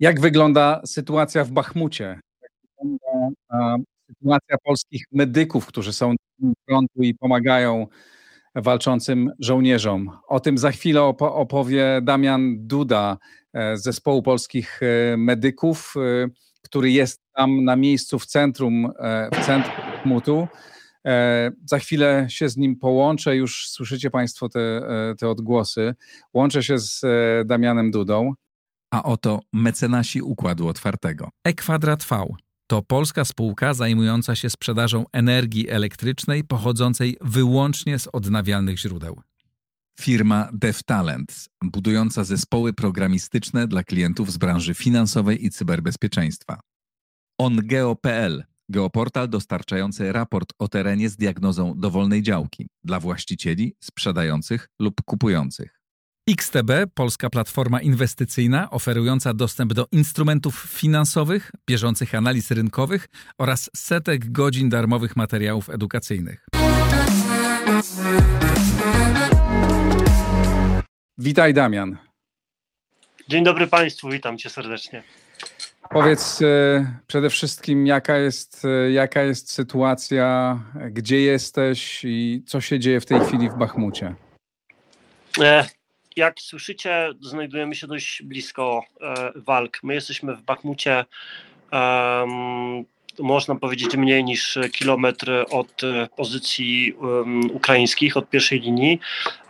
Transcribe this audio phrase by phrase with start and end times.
[0.00, 2.20] Jak wygląda sytuacja w Bachmucie?
[2.42, 7.86] Jak wygląda sytuacja polskich medyków, którzy są na frontu i pomagają
[8.54, 10.10] walczącym żołnierzom?
[10.28, 13.18] O tym za chwilę opowie Damian Duda
[13.74, 16.28] zespołu polskich e, medyków, e,
[16.62, 18.92] który jest tam na miejscu w centrum,
[19.32, 20.48] w centrum Bachmutu.
[21.64, 24.82] Za chwilę się z nim połączę, już słyszycie Państwo te,
[25.18, 25.94] te odgłosy.
[26.34, 27.00] Łączę się z
[27.46, 28.32] Damianem Dudą.
[28.90, 31.28] A oto mecenasi Układu Otwartego.
[31.44, 32.26] E-Kwadrat V
[32.66, 39.20] to polska spółka zajmująca się sprzedażą energii elektrycznej pochodzącej wyłącznie z odnawialnych źródeł.
[40.00, 46.60] Firma DevTalent, budująca zespoły programistyczne dla klientów z branży finansowej i cyberbezpieczeństwa.
[47.38, 55.82] OnGeo.pl, geoportal dostarczający raport o terenie z diagnozą dowolnej działki dla właścicieli, sprzedających lub kupujących.
[56.30, 63.08] XTB, polska platforma inwestycyjna oferująca dostęp do instrumentów finansowych, bieżących analiz rynkowych
[63.38, 66.46] oraz setek godzin darmowych materiałów edukacyjnych.
[71.18, 71.96] Witaj, Damian.
[73.28, 75.02] Dzień dobry Państwu, witam Cię serdecznie.
[75.90, 80.58] Powiedz e, przede wszystkim, jaka jest, e, jaka jest sytuacja,
[80.90, 84.14] gdzie jesteś i co się dzieje w tej chwili w Bachmucie?
[85.40, 85.66] E,
[86.16, 88.84] jak słyszycie, znajdujemy się dość blisko
[89.34, 89.78] walk.
[89.82, 91.04] My jesteśmy w Bachmucie,
[93.18, 96.94] można powiedzieć mniej niż kilometr od e, pozycji
[97.52, 99.00] ukraińskich, od pierwszej linii.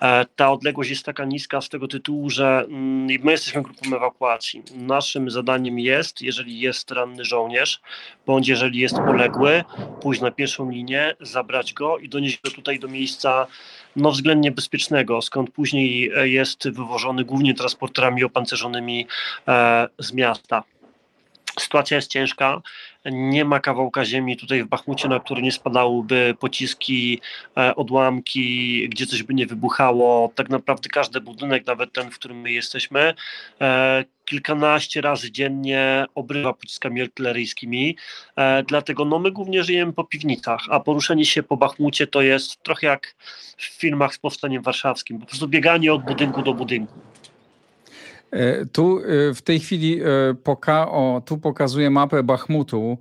[0.03, 4.63] E, ta odległość jest taka niska z tego tytułu, że mm, my jesteśmy grupą ewakuacji.
[4.75, 7.81] Naszym zadaniem jest, jeżeli jest ranny żołnierz,
[8.27, 9.65] bądź jeżeli jest poległy,
[10.01, 13.47] pójść na pierwszą linię, zabrać go i donieść go tutaj do miejsca
[13.97, 19.07] no, względnie bezpiecznego, skąd później e, jest wywożony głównie transporterami opancerzonymi
[19.99, 20.63] z miasta.
[21.61, 22.63] Sytuacja jest ciężka.
[23.05, 27.21] Nie ma kawałka ziemi tutaj w Bachmucie, na który nie spadałyby pociski,
[27.57, 30.33] e, odłamki, gdzie coś by nie wybuchało.
[30.35, 33.15] Tak naprawdę każdy budynek, nawet ten, w którym my jesteśmy,
[33.61, 37.97] e, kilkanaście razy dziennie obrywa pociskami artyleryjskimi.
[38.37, 42.63] E, dlatego no, my głównie żyjemy po piwnicach, a poruszenie się po Bachmucie to jest
[42.63, 43.15] trochę jak
[43.57, 45.19] w filmach z powstaniem warszawskim.
[45.19, 47.12] Po prostu bieganie od budynku do budynku.
[48.33, 50.05] E, tu e, w tej chwili e,
[50.35, 52.99] poka o, tu pokazuję mapę Bachmutu,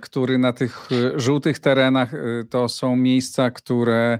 [0.00, 2.12] który na tych żółtych terenach
[2.50, 4.18] to są miejsca, które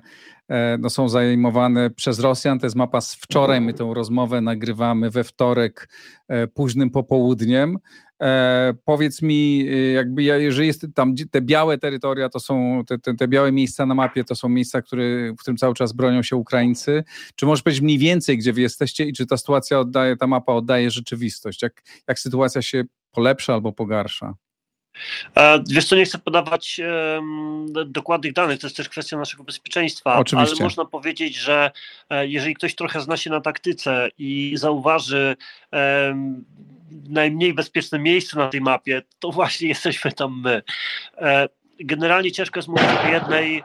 [0.78, 2.58] no, są zajmowane przez Rosjan.
[2.58, 3.60] To jest mapa z wczoraj.
[3.60, 5.88] My tę rozmowę nagrywamy we wtorek
[6.54, 7.78] późnym popołudniem.
[8.22, 13.14] E, powiedz mi, y, jakby jeżeli jest tam te białe terytoria, to są te, te,
[13.14, 16.36] te, białe miejsca na mapie, to są miejsca, które, w którym cały czas bronią się
[16.36, 17.04] Ukraińcy.
[17.36, 20.52] Czy możesz powiedzieć mniej więcej, gdzie wy jesteście i czy ta sytuacja oddaje, ta mapa
[20.52, 21.62] oddaje rzeczywistość?
[21.62, 24.34] Jak, jak sytuacja się polepsza albo pogarsza?
[25.36, 26.80] E, wiesz co, nie chcę podawać
[27.86, 30.54] dokładnych danych, to jest też kwestia naszego bezpieczeństwa, Oczywiście.
[30.56, 31.70] ale można powiedzieć, że
[32.10, 35.36] e, jeżeli ktoś trochę zna się na taktyce i zauważy
[37.08, 40.62] najmniej bezpieczne miejsce na tej mapie, to właśnie jesteśmy tam my.
[41.18, 41.48] E,
[41.80, 43.62] generalnie ciężko jest mówić o jednej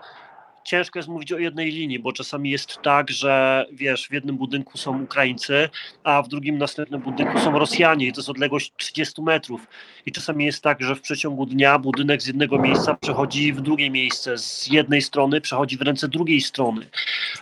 [0.64, 4.78] ciężko jest mówić o jednej linii, bo czasami jest tak, że wiesz, w jednym budynku
[4.78, 5.70] są Ukraińcy,
[6.04, 9.68] a w drugim następnym budynku są Rosjanie i to jest odległość 30 metrów.
[10.06, 13.90] I czasami jest tak, że w przeciągu dnia budynek z jednego miejsca przechodzi w drugie
[13.90, 16.88] miejsce, z jednej strony przechodzi w ręce drugiej strony.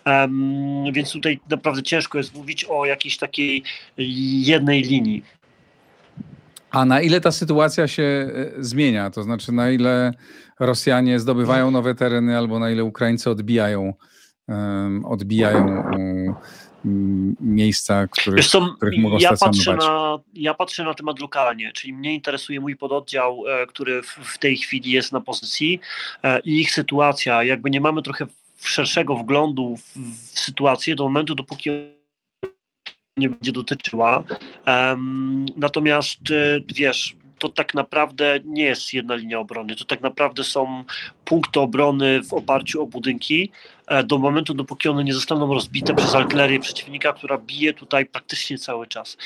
[0.06, 3.64] Um, więc tutaj naprawdę ciężko jest mówić o jakiejś takiej
[3.98, 5.24] jednej linii.
[6.72, 9.10] A na ile ta sytuacja się e, zmienia?
[9.10, 10.14] To znaczy, na ile
[10.60, 13.94] Rosjanie zdobywają nowe tereny, albo na ile Ukraińcy odbijają,
[14.48, 16.36] um, odbijają um,
[17.40, 22.14] miejsca, których, co, których mogą ja patrzę, na, ja patrzę na temat lokalnie, czyli mnie
[22.14, 25.80] interesuje mój pododdział, e, który w, w tej chwili jest na pozycji
[26.24, 27.44] e, i ich sytuacja.
[27.44, 28.26] Jakby nie mamy trochę
[28.60, 29.98] szerszego wglądu w,
[30.34, 31.70] w sytuację do momentu, dopóki
[33.18, 34.24] nie będzie dotyczyła.
[34.68, 39.76] Um, natomiast e, wiesz, to tak naprawdę nie jest jedna linia obrony.
[39.76, 40.84] To tak naprawdę są
[41.26, 43.52] punkty obrony w oparciu o budynki
[44.04, 48.88] do momentu, dopóki one nie zostaną rozbite przez artylerię przeciwnika, która bije tutaj praktycznie cały
[48.88, 49.18] czas.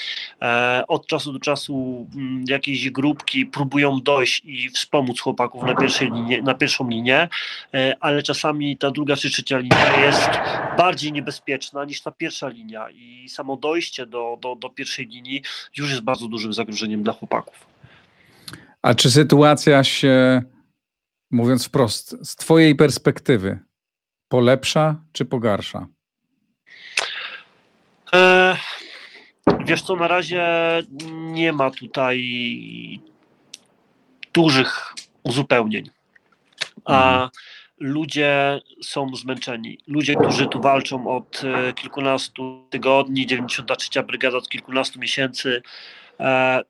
[0.41, 6.11] E, od czasu do czasu mm, jakieś grupki próbują dojść i wspomóc chłopaków na, pierwszej
[6.11, 7.29] linie, na pierwszą linię,
[7.73, 10.29] e, ale czasami ta druga czy trzecia linia jest
[10.77, 15.41] bardziej niebezpieczna niż ta pierwsza linia i samo dojście do, do, do pierwszej linii
[15.77, 17.67] już jest bardzo dużym zagrożeniem dla chłopaków.
[18.81, 20.41] A czy sytuacja się,
[21.31, 23.59] mówiąc wprost, z Twojej perspektywy,
[24.27, 25.87] polepsza czy pogarsza?
[28.13, 28.57] E,
[29.65, 30.47] wiesz co, na razie
[31.11, 32.19] nie ma tutaj
[34.33, 34.93] dużych
[35.23, 35.89] uzupełnień.
[36.85, 37.29] A mhm.
[37.79, 39.77] ludzie są zmęczeni.
[39.87, 44.03] Ludzie, którzy tu walczą od e, kilkunastu tygodni, 93.
[44.03, 45.61] Brygada od kilkunastu miesięcy,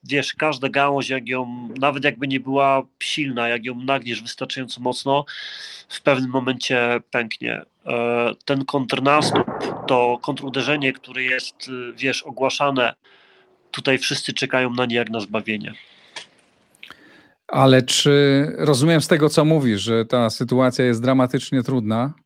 [0.03, 5.25] wiesz, każda gałąź, jak ją, nawet jakby nie była silna, jak ją nagniesz wystarczająco mocno,
[5.89, 7.61] w pewnym momencie pęknie.
[7.85, 9.45] E, ten kontrnastup,
[9.87, 12.93] to kontruderzenie, które jest, wiesz, ogłaszane,
[13.71, 15.73] tutaj wszyscy czekają na nie jak na zbawienie.
[17.47, 22.24] Ale czy rozumiem z tego, co mówisz, że ta sytuacja jest dramatycznie trudna e,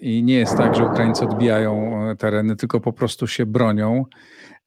[0.00, 4.04] i nie jest tak, że Ukraińcy odbijają tereny, tylko po prostu się bronią.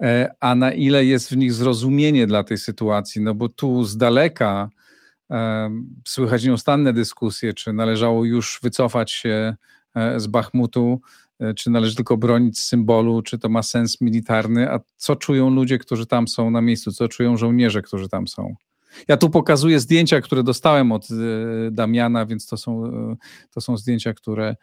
[0.03, 3.97] E, a na ile jest w nich zrozumienie dla tej sytuacji, no bo tu z
[3.97, 4.69] daleka
[5.31, 5.69] e,
[6.07, 9.55] słychać nieustanne dyskusje, czy należało już wycofać się
[9.95, 11.01] e, z Bachmutu,
[11.55, 16.05] czy należy tylko bronić symbolu, czy to ma sens militarny, a co czują ludzie, którzy
[16.05, 18.55] tam są na miejscu, co czują żołnierze, którzy tam są.
[19.07, 21.07] Ja tu pokazuję zdjęcia, które dostałem od
[21.71, 22.83] Damiana, więc to są,
[23.53, 24.55] to są zdjęcia, które,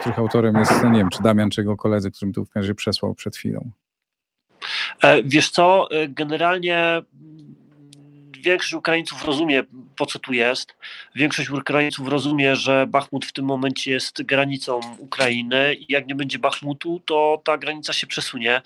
[0.00, 2.74] których autorem jest, no nie wiem, czy Damian, czy jego koledzy, którym tu w razie
[2.74, 3.70] przesłał przed chwilą.
[5.02, 7.02] E, wiesz co, e, generalnie
[8.38, 9.62] większość Ukraińców rozumie,
[9.96, 10.74] po co tu jest.
[11.14, 16.38] Większość Ukraińców rozumie, że Bachmut w tym momencie jest granicą Ukrainy i jak nie będzie
[16.38, 18.62] Bachmutu, to ta granica się przesunie.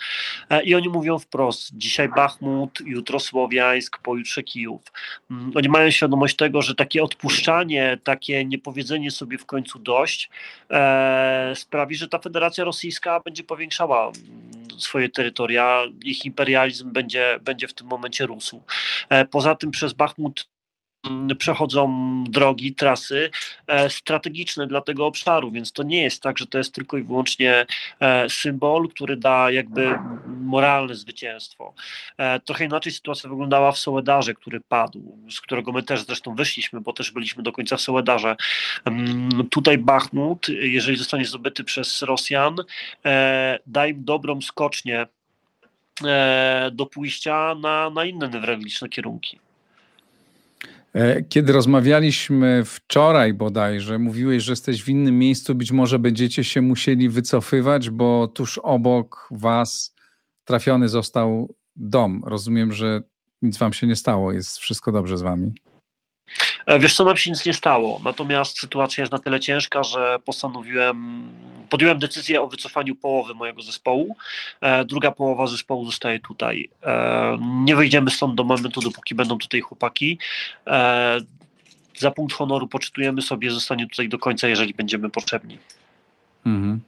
[0.51, 4.83] E, I oni mówią wprost, dzisiaj Bachmut, jutro Słowiańsk, pojutrze Kijów.
[5.31, 10.31] Mm, oni mają świadomość tego, że takie odpuszczanie, takie niepowiedzenie sobie w końcu dość
[10.71, 17.69] e, sprawi, że ta Federacja Rosyjska będzie powiększała mm, swoje terytoria, ich imperializm będzie, będzie
[17.69, 18.63] w tym momencie rósł.
[19.09, 20.49] E, poza tym przez Bachmut
[21.39, 23.31] przechodzą drogi, trasy
[23.67, 27.03] e, strategiczne dla tego obszaru, więc to nie jest tak, że to jest tylko i
[27.03, 27.67] wyłącznie
[28.01, 31.75] e, symbol, który da jakby moralne zwycięstwo.
[32.17, 36.81] E, trochę inaczej sytuacja wyglądała w Sołedarze, który padł, z którego my też zresztą wyszliśmy,
[36.81, 38.37] bo też byliśmy do końca w Sołedarze.
[38.85, 42.57] Mm, tutaj Bachmut, jeżeli zostanie zdobyty przez Rosjan,
[43.67, 45.07] da im dobrą skocznię
[46.73, 49.39] do pójścia na, na inne newralgiczne kierunki.
[50.95, 56.61] E, kiedy rozmawialiśmy wczoraj bodajże, mówiłeś, że jesteś w innym miejscu, być może będziecie się
[56.61, 59.95] musieli wycofywać, bo tuż obok was
[60.45, 62.23] trafiony został dom.
[62.27, 63.03] Rozumiem, że
[63.43, 65.55] nic wam się nie stało, jest wszystko dobrze z wami.
[66.67, 70.19] E, wiesz co, nam się nic nie stało, natomiast sytuacja jest na tyle ciężka, że
[70.25, 71.29] postanowiłem,
[71.71, 74.17] podjąłem decyzję o wycofaniu połowy mojego zespołu.
[74.61, 76.69] E, druga połowa zespołu zostaje tutaj.
[76.83, 80.19] E, nie wyjdziemy stąd do momentu, dopóki będą tutaj chłopaki.
[81.99, 85.59] Za punkt honoru poczytujemy sobie, zostanie tutaj do końca, jeżeli będziemy potrzebni.
[86.47, 86.81] Mhm.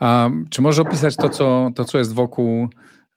[0.00, 2.68] A czy może opisać to, co, to, co jest wokół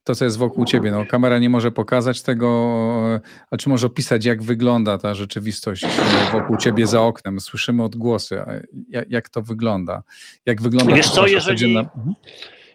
[0.04, 0.92] to, co jest wokół ciebie.
[0.92, 3.20] No, kamera nie może pokazać tego,
[3.52, 5.86] a czy może opisać, jak wygląda ta rzeczywistość
[6.32, 7.40] wokół ciebie za oknem.
[7.40, 8.42] Słyszymy odgłosy.
[8.90, 10.04] Jak, jak to wygląda?
[10.46, 11.80] Jak wygląda Wiesz co, jeżeli, codzienna...
[11.80, 12.16] Mhm.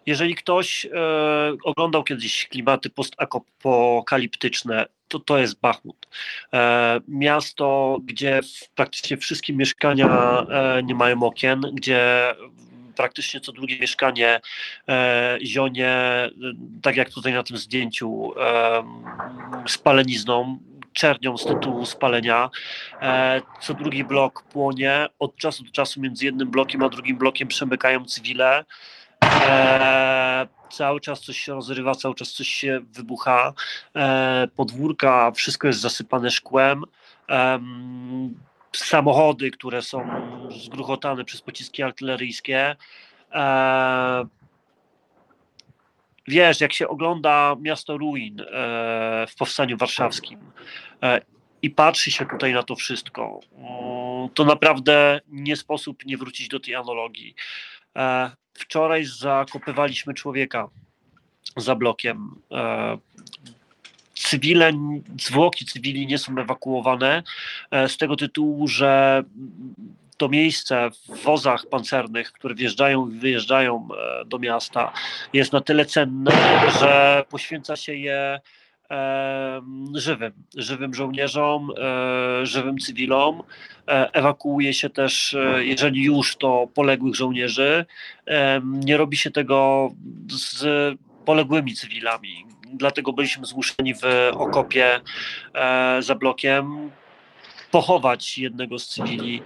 [0.07, 0.91] jeżeli ktoś e,
[1.65, 6.09] oglądał kiedyś klimaty postapokaliptyczne, to to jest Bachmut.
[6.53, 8.41] E, miasto, gdzie
[8.75, 12.35] praktycznie wszystkie mieszkania e, nie mają okien, gdzie
[12.97, 14.41] praktycznie co drugie mieszkanie
[14.89, 15.97] e, zionie,
[16.83, 18.85] tak jak tutaj na tym zdjęciu, e,
[19.67, 20.59] spalenizną,
[20.95, 22.51] czernią z tytułu spalenia.
[23.03, 25.07] E, co drugi blok płonie.
[25.19, 28.65] Od czasu do czasu między jednym blokiem a drugim blokiem przemykają cywile.
[29.25, 33.53] E, cały czas coś się rozrywa, cały czas coś się wybucha.
[33.97, 36.85] E, podwórka, wszystko jest zasypane szkłem.
[37.31, 37.61] E,
[38.77, 40.09] samochody, które są
[40.65, 42.77] zgruchotane przez pociski artyleryjskie.
[43.33, 44.27] E,
[46.29, 48.45] wiesz, jak się ogląda miasto ruin e,
[49.29, 50.39] w powstaniu warszawskim
[51.03, 51.21] e,
[51.63, 53.41] i patrzy się tutaj na to wszystko,
[54.35, 57.35] to naprawdę nie sposób nie wrócić do tej analogii.
[58.55, 60.69] Wczoraj zakopywaliśmy człowieka
[61.57, 62.41] za blokiem
[64.25, 64.73] cywile,
[65.21, 67.23] zwłoki cywili nie są ewakuowane
[67.71, 69.23] e, z tego tytułu, że
[70.17, 74.93] to miejsce w wozach pancernych, które wjeżdżają i wyjeżdżają e, do miasta,
[75.33, 76.33] jest na tyle cenne,
[76.81, 78.41] że poświęca się je
[78.91, 79.63] e,
[79.95, 81.71] żywym, żywym żołnierzom,
[82.43, 83.43] żywym cywilom.
[84.13, 87.87] Ewakuuje się też, jeżeli już, to poległych żołnierzy.
[88.65, 89.91] Nie robi się tego
[90.31, 90.65] z
[91.25, 95.01] poległymi cywilami dlatego byliśmy zmuszeni w okopie
[96.01, 96.91] za blokiem
[97.71, 99.43] pochować jednego z cywili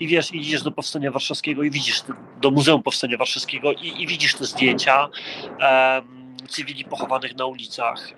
[0.00, 2.02] i wiesz, idziesz do Powstania Warszawskiego i widzisz,
[2.40, 5.08] do Muzeum Powstania Warszawskiego i, i widzisz te zdjęcia
[6.48, 8.14] cywili pochowanych na ulicach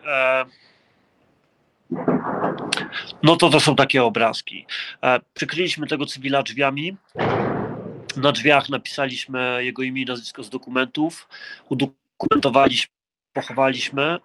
[3.23, 4.67] no to to są takie obrazki.
[5.03, 6.97] E, przykryliśmy tego cywila drzwiami.
[8.17, 11.29] Na drzwiach napisaliśmy jego imię i nazwisko z dokumentów,
[11.69, 12.94] udokumentowaliśmy,
[13.35, 14.19] pochowaliśmy,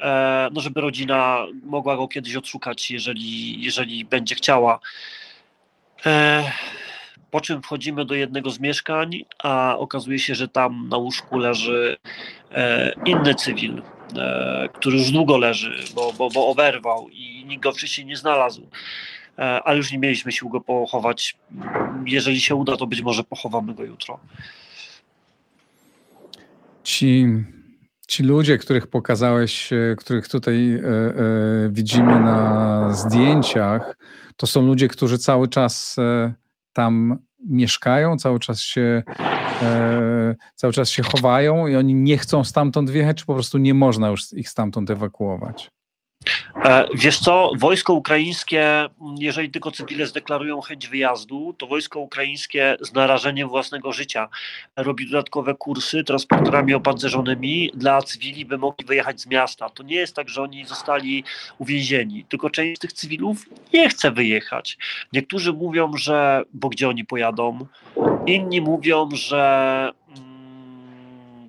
[0.00, 4.78] e, no żeby rodzina mogła go kiedyś odszukać, jeżeli, jeżeli będzie chciała.
[6.06, 6.44] E,
[7.30, 11.96] po czym wchodzimy do jednego z mieszkań, a okazuje się, że tam na łóżku leży
[13.04, 13.82] inny cywil,
[14.14, 18.68] E, który już długo leży, bo, bo, bo oberwał i nikt go wcześniej nie znalazł.
[19.38, 21.36] E, ale już nie mieliśmy sił go pochować.
[22.06, 24.20] Jeżeli się uda, to być może pochowamy go jutro.
[26.84, 27.26] Ci,
[28.06, 31.14] ci ludzie, których pokazałeś, e, których tutaj e, e,
[31.70, 33.96] widzimy na zdjęciach,
[34.36, 36.34] to są ludzie, którzy cały czas e,
[36.72, 39.02] tam mieszkają, cały czas się
[39.62, 43.74] e, cały czas się chowają i oni nie chcą stamtąd wjechać, czy po prostu nie
[43.74, 45.70] można już ich stamtąd ewakuować?
[46.64, 52.92] E, wiesz co, wojsko ukraińskie, jeżeli tylko cywile zdeklarują chęć wyjazdu, to wojsko ukraińskie z
[52.92, 54.28] narażeniem własnego życia
[54.76, 59.70] robi dodatkowe kursy transporterami opancerzonymi dla cywili, by mogli wyjechać z miasta.
[59.70, 61.24] To nie jest tak, że oni zostali
[61.58, 64.78] uwięzieni, tylko część z tych cywilów nie chce wyjechać.
[65.12, 67.66] Niektórzy mówią, że bo gdzie oni pojadą,
[68.26, 71.48] inni mówią, że mm,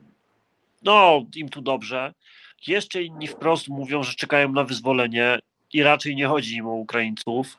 [0.84, 2.14] no, im tu dobrze.
[2.68, 5.40] Jeszcze inni wprost mówią, że czekają na wyzwolenie
[5.74, 7.58] i raczej nie chodzi im o Ukraińców,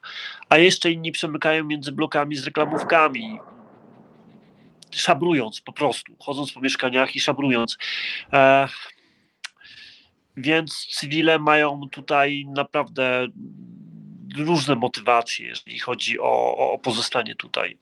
[0.48, 3.38] a jeszcze inni przemykają między blokami z reklamówkami,
[4.90, 7.78] szabrując po prostu, chodząc po mieszkaniach i szabrując.
[8.32, 8.68] E,
[10.36, 13.26] więc cywile mają tutaj naprawdę
[14.38, 17.78] różne motywacje, jeżeli chodzi o, o pozostanie tutaj.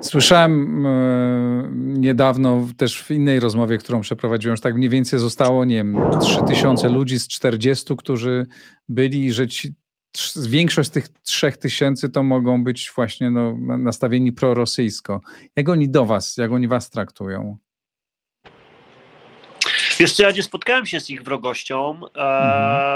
[0.00, 5.76] Słyszałem e, niedawno też w innej rozmowie, którą przeprowadziłem, że tak mniej więcej zostało, nie
[5.76, 8.46] wiem, 3000 ludzi z 40, którzy
[8.88, 9.74] byli, że ci,
[10.48, 15.20] większość z tych 3000 to mogą być właśnie no, nastawieni prorosyjsko.
[15.56, 17.56] Jak oni do was, jak oni was traktują?
[19.98, 22.20] Wiesz co, ja nie spotkałem się z ich wrogością, e,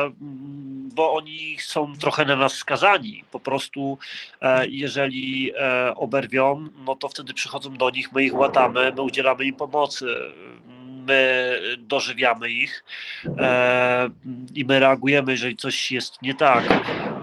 [0.04, 0.88] mhm.
[0.94, 3.24] bo oni są trochę na nas skazani.
[3.30, 3.98] Po prostu
[4.40, 9.44] e, jeżeli e, oberwią, no to wtedy przychodzą do nich, my ich łatamy, my udzielamy
[9.44, 10.06] im pomocy
[11.06, 12.84] my dożywiamy ich
[13.38, 14.10] e,
[14.54, 16.64] i my reagujemy, jeżeli coś jest nie tak.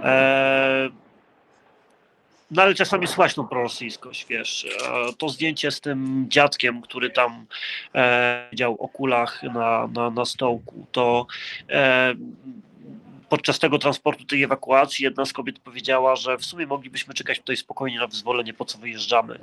[0.03, 0.89] E,
[2.51, 4.66] no ale czasami słychać tą prorosyjskość, wiesz.
[4.66, 7.46] E, to zdjęcie z tym dziadkiem, który tam
[7.96, 11.27] e, dział o kulach na, na, na stołku, to
[11.70, 12.16] e,
[13.30, 17.58] podczas tego transportu, tej ewakuacji, jedna z kobiet powiedziała, że w sumie moglibyśmy czekać tutaj
[17.58, 19.39] spokojnie na wyzwolenie, po co wyjeżdżamy.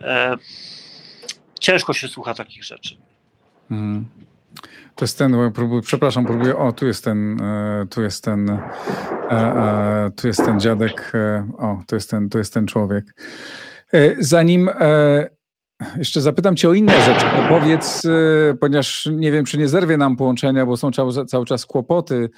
[0.00, 0.36] E,
[1.60, 2.96] ciężko się słucha takich rzeczy.
[3.70, 4.06] Mhm.
[4.96, 8.60] To jest ten, próbuję, przepraszam, próbuję, o tu jest ten, e, tu jest ten, e,
[9.30, 11.12] e, tu jest ten dziadek,
[11.58, 13.04] o tu jest ten, tu jest ten człowiek.
[14.18, 14.70] Zanim
[15.96, 18.02] jeszcze zapytam cię o inne rzeczy, to powiedz,
[18.60, 22.30] ponieważ nie wiem, czy nie zerwie nam połączenia, bo są cały, cały czas kłopoty,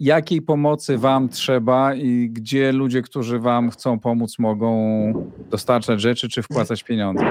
[0.00, 4.72] jakiej pomocy wam trzeba i gdzie ludzie, którzy wam chcą pomóc, mogą
[5.50, 7.24] dostarczać rzeczy czy wpłacać pieniądze?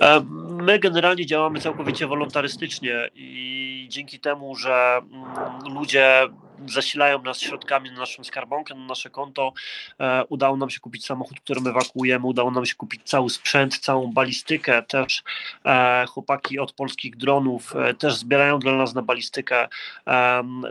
[0.00, 6.28] Um my generalnie działamy całkowicie wolontarystycznie i dzięki temu, że mm, ludzie
[6.68, 9.52] zasilają nas środkami na naszą skarbonkę, na nasze konto.
[10.00, 14.12] E, udało nam się kupić samochód, którym ewakuujemy, udało nam się kupić cały sprzęt, całą
[14.12, 14.82] balistykę.
[14.82, 15.22] Też
[15.64, 19.68] e, chłopaki od polskich dronów e, też zbierają dla nas na balistykę.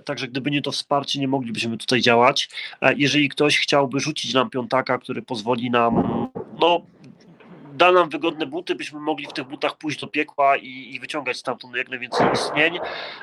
[0.05, 2.49] Także gdyby nie to wsparcie, nie moglibyśmy tutaj działać.
[2.97, 6.27] Jeżeli ktoś chciałby rzucić nam piątaka, który pozwoli nam
[6.59, 6.81] no,
[7.77, 11.37] da nam wygodne buty, byśmy mogli w tych butach pójść do piekła i, i wyciągać
[11.37, 12.79] stamtąd jak najwięcej istnień,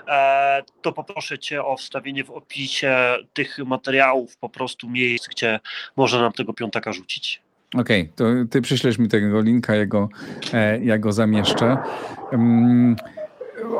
[0.09, 2.97] e, to poproszę Cię o wstawienie w opisie
[3.33, 5.61] tych materiałów po prostu miejsc, gdzie
[5.97, 7.43] można nam tego piątaka rzucić.
[7.75, 10.09] Okej, okay, to Ty przyślesz mi tego linka, ja go,
[10.53, 11.77] e, ja go zamieszczę.
[12.33, 12.97] Um,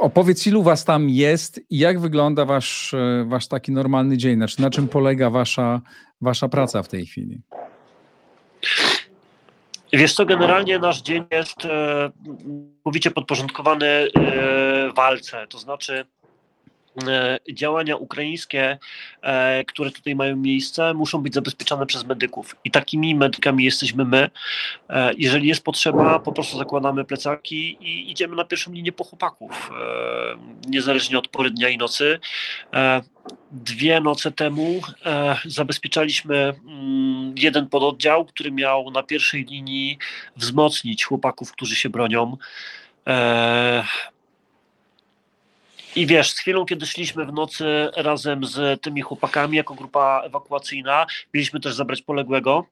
[0.01, 4.37] opowiedz, ilu Was tam jest i jak wygląda Wasz, e, wasz taki normalny dzień?
[4.37, 5.81] Znaczy, na czym polega Wasza,
[6.21, 7.41] wasza praca w tej chwili?
[9.93, 12.11] Wiesz co, generalnie nasz dzień jest e,
[12.85, 14.09] mówicie podporządkowany e,
[14.97, 16.05] walce, to znaczy
[17.53, 18.79] działania ukraińskie,
[19.23, 22.57] e, które tutaj mają miejsce, muszą być zabezpieczone przez medyków.
[22.65, 24.31] I takimi medykami jesteśmy my.
[24.91, 29.71] E, jeżeli jest potrzeba, po prostu zakładamy plecaki i idziemy na pierwszą linię po chłopaków,
[30.67, 32.19] niezależnie od pory dnia i nocy.
[33.53, 34.81] Dwie noce temu
[35.45, 39.99] zabezpieczaliśmy mm, jeden pododdział, który miał na pierwszej linii
[40.37, 42.37] wzmocnić chłopaków, którzy się bronią.
[45.97, 51.07] I wiesz, z chwilą, kiedy szliśmy w nocy razem z tymi chłopakami jako grupa ewakuacyjna,
[51.35, 52.67] mieliśmy też zabrać poległego.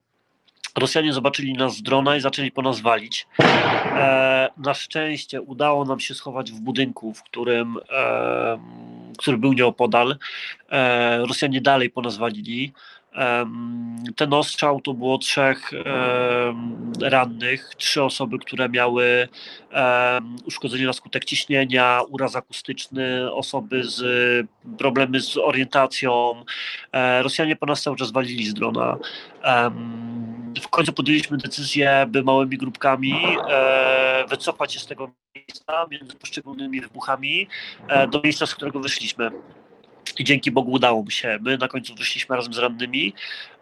[0.79, 3.27] Rosjanie zobaczyli nas z drona i zaczęli po nas walić.
[3.41, 8.59] E, na szczęście udało nam się schować w budynku, w którym, e,
[9.19, 10.17] który był nieopodal.
[10.71, 12.73] E, Rosjanie dalej po nas walili.
[14.17, 15.71] Ten ostrzał to było trzech
[17.03, 19.29] rannych, trzy osoby, które miały
[20.47, 24.03] uszkodzenie na skutek ciśnienia, uraz akustyczny, osoby z
[24.79, 26.45] problemy z orientacją.
[26.93, 28.99] E, Rosjanie po nas cały czas walili z drona.
[30.61, 33.15] W końcu podjęliśmy decyzję, by małymi grupkami
[33.49, 37.49] e, wycofać się z tego miejsca między poszczególnymi wybuchami
[37.89, 39.31] e, do miejsca, z którego wyszliśmy.
[40.19, 41.39] I dzięki Bogu udało mi się.
[41.41, 43.13] My na końcu wyszliśmy razem z rannymi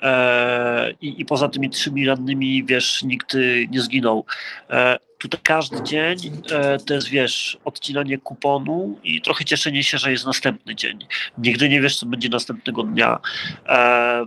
[0.02, 3.36] e, i, i, poza tymi trzymi rannymi, wiesz, nikt
[3.70, 4.24] nie zginął.
[4.70, 6.18] E, tutaj każdy dzień
[6.50, 10.98] e, to jest, wiesz, odcinanie kuponu i trochę cieszenie się, że jest następny dzień.
[11.38, 13.18] Nigdy nie wiesz, co będzie następnego dnia.
[13.66, 14.26] E,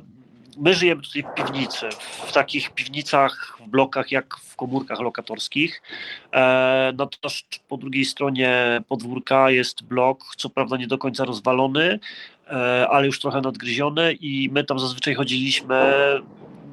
[0.57, 1.89] my żyjemy tutaj w piwnicy,
[2.25, 5.81] w takich piwnicach, w blokach jak w komórkach lokatorskich.
[6.33, 11.99] E, natomiast po drugiej stronie podwórka jest blok, co prawda nie do końca rozwalony,
[12.47, 15.93] e, ale już trochę nadgryziony i my tam zazwyczaj chodziliśmy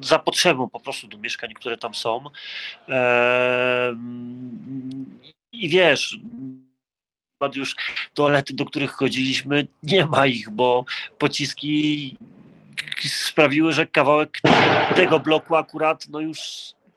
[0.01, 2.25] za potrzebą po prostu do mieszkań, które tam są.
[2.89, 3.95] E,
[5.51, 6.19] I wiesz,
[7.55, 7.75] już
[8.13, 10.85] toalety, do których chodziliśmy, nie ma ich, bo
[11.17, 12.17] pociski
[13.07, 14.39] sprawiły, że kawałek
[14.95, 16.39] tego bloku akurat no już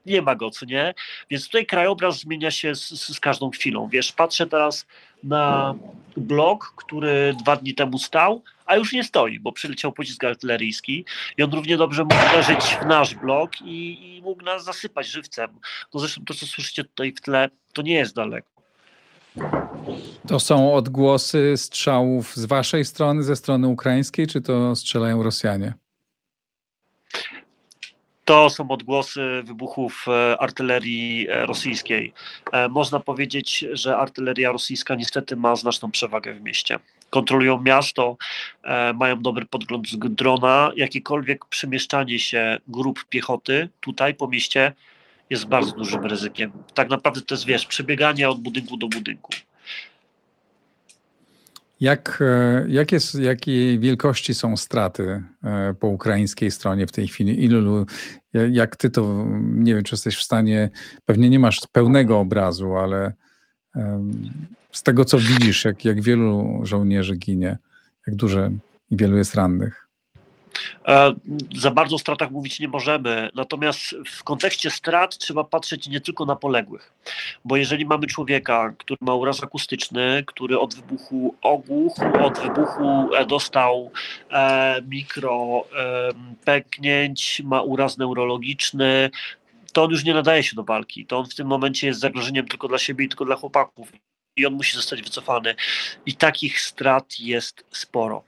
[0.06, 0.94] nie ma go, co nie?
[1.30, 3.88] Więc tutaj krajobraz zmienia się z, z, każdą chwilą.
[3.88, 4.86] Wiesz, patrzę teraz
[5.24, 5.74] na
[6.16, 11.04] blok, który dwa dni temu stał, a już nie stoi, bo przyleciał pocisk artyleryjski
[11.36, 15.50] i on równie dobrze mógł leżeć w nasz blok i, i mógł nas zasypać żywcem.
[15.94, 18.52] No zresztą to, co słyszycie tutaj w tle, to nie jest daleko.
[20.28, 25.74] To są odgłosy strzałów z waszej strony, ze strony ukraińskiej, czy to strzelają Rosjanie?
[28.24, 32.12] To są odgłosy wybuchów e, artylerii e, rosyjskiej.
[32.52, 36.78] E, można powiedzieć, że artyleria rosyjska niestety ma znaczną przewagę w mieście.
[37.10, 38.16] Kontrolują miasto,
[38.94, 40.72] mają dobry podgląd z drona.
[40.76, 44.72] Jakiekolwiek przemieszczanie się grup piechoty tutaj po mieście
[45.30, 46.52] jest bardzo dużym ryzykiem.
[46.74, 49.32] Tak naprawdę to jest, wiesz, przebieganie od budynku do budynku.
[51.82, 57.44] Jak, e, jak jest, jakiej wielkości są straty e, po ukraińskiej stronie w tej chwili?
[57.44, 57.86] Ilu,
[58.50, 60.70] jak ty to, nie wiem, czy jesteś w stanie,
[61.04, 63.12] pewnie nie masz pełnego obrazu, ale
[64.72, 67.58] z tego, co widzisz, jak, jak wielu żołnierzy ginie,
[68.06, 68.50] jak duże
[68.90, 69.81] i wielu jest rannych?
[70.86, 71.14] E,
[71.56, 76.24] za bardzo o stratach mówić nie możemy, natomiast w kontekście strat trzeba patrzeć nie tylko
[76.24, 76.92] na poległych,
[77.44, 83.26] bo jeżeli mamy człowieka, który ma uraz akustyczny, który od wybuchu ogłuch, od wybuchu e,
[83.26, 83.90] dostał
[84.30, 85.64] e, mikro
[86.44, 89.10] pęknięć, ma uraz neurologiczny,
[89.72, 91.06] to on już nie nadaje się do walki.
[91.06, 93.92] To on w tym momencie jest zagrożeniem tylko dla siebie i tylko dla chłopaków.
[94.36, 95.54] I on musi zostać wycofany.
[96.06, 98.24] I takich strat jest sporo.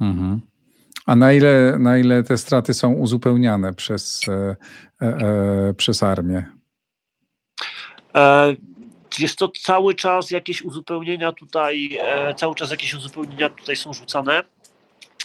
[0.00, 0.40] Mhm.
[1.06, 4.56] A na ile, na ile te straty są uzupełniane przez, e,
[5.02, 6.46] e, e przez armię?
[8.14, 8.56] E,
[9.18, 14.42] jest to cały czas jakieś uzupełnienia tutaj, e, cały czas jakieś uzupełnienia tutaj są rzucane.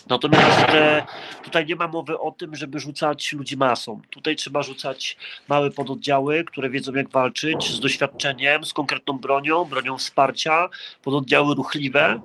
[0.10, 1.06] Natomiast e,
[1.44, 4.02] tutaj nie ma mowy o tym, żeby rzucać ludzi masą.
[4.10, 9.98] Tutaj trzeba rzucać małe pododdziały, które wiedzą jak walczyć, z doświadczeniem, z konkretną bronią, bronią
[9.98, 10.70] wsparcia,
[11.04, 12.20] pododdziały ruchliwe, e,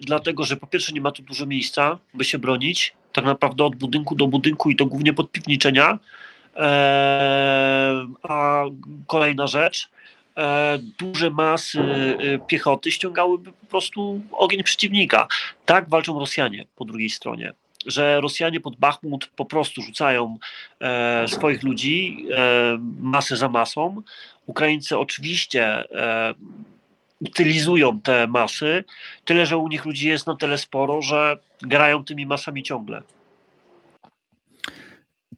[0.00, 3.76] dlatego że po pierwsze nie ma tu dużo miejsca, by się bronić, tak naprawdę od
[3.76, 5.98] budynku do budynku i to głównie pod piwniczenia.
[6.56, 8.64] E, a
[9.06, 9.90] kolejna rzecz,
[10.36, 11.78] e, duże masy
[12.46, 15.26] piechoty ściągałyby po prostu ogień przeciwnika.
[15.66, 17.52] Tak walczą Rosjanie po drugiej stronie
[17.86, 20.38] że Rosjanie pod Bachmut po prostu rzucają
[20.80, 24.02] e, swoich ludzi e, masę za masą.
[24.46, 26.34] Ukraińcy oczywiście e,
[27.20, 28.84] utylizują te masy,
[29.24, 33.02] tyle że u nich ludzi jest na tyle sporo, że grają tymi masami ciągle.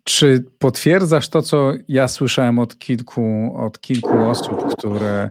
[0.04, 5.30] Czy potwierdzasz to, co ja słyszałem od kilku, od kilku osób, które,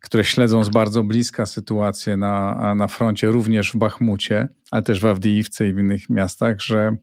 [0.00, 5.06] które śledzą z bardzo bliska sytuację na, na froncie, również w Bachmucie, ale też w
[5.06, 6.96] Awdijiwce i w innych miastach, że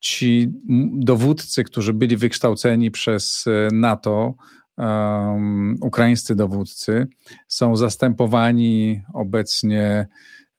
[0.00, 0.48] ci
[0.92, 4.34] dowódcy, którzy byli wykształceni przez NATO,
[4.76, 7.06] um, ukraińscy dowódcy,
[7.48, 10.06] są zastępowani obecnie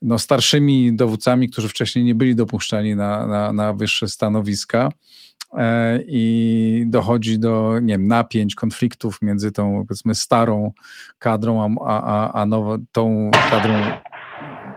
[0.02, 4.90] no, starszymi dowódcami, którzy wcześniej nie byli dopuszczani na, na, na wyższe stanowiska
[5.58, 10.72] e, i dochodzi do nie wiem, napięć, konfliktów między tą powiedzmy starą
[11.20, 13.74] kadrą, a, a, a nowo, tą kadrą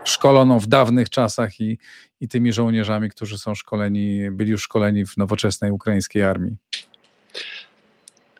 [0.03, 1.77] szkoloną w dawnych czasach i,
[2.21, 6.57] i tymi żołnierzami, którzy są szkoleni, byli już szkoleni w nowoczesnej ukraińskiej armii.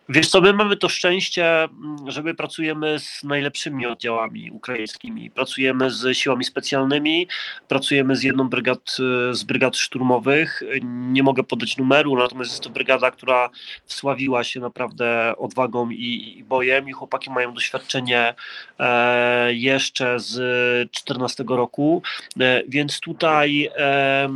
[0.09, 5.31] Wiesz co, my mamy to szczęście, mm, że my pracujemy z najlepszymi oddziałami ukraińskimi.
[5.31, 7.27] Pracujemy z siłami specjalnymi,
[7.67, 8.97] pracujemy z jedną brygad,
[9.31, 10.63] z brygad szturmowych.
[10.83, 13.49] Nie mogę podać numeru, natomiast jest to brygada, która
[13.85, 18.33] wsławiła się naprawdę odwagą i, i bojem i chłopaki mają doświadczenie
[18.79, 22.01] e, jeszcze z 14 roku,
[22.39, 24.29] e, więc tutaj e,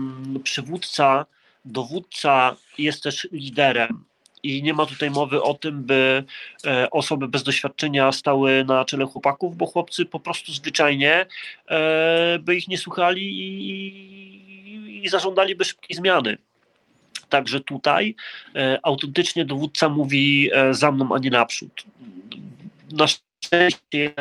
[0.44, 1.26] przywódca,
[1.66, 4.11] dowódca jest też liderem
[4.44, 6.24] i nie ma tutaj mowy o tym, by
[6.66, 11.26] e, osoby bez doświadczenia stały na czele chłopaków, bo chłopcy po prostu zwyczajnie
[11.70, 16.38] e, by ich nie słuchali i, i zażądaliby szybkiej zmiany.
[17.30, 18.16] Także tutaj
[18.56, 21.84] e, autentycznie dowódca mówi za mną, a nie naprzód.
[22.92, 24.14] Na szczęście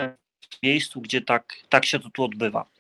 [0.51, 2.80] w miejscu, gdzie tak, tak się to tu odbywa.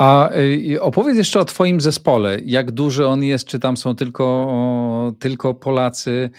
[0.00, 2.38] A y, opowiedz jeszcze o Twoim zespole.
[2.44, 3.46] Jak duży on jest?
[3.46, 6.30] Czy tam są tylko, tylko Polacy?